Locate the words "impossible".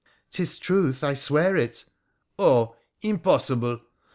3.03-3.81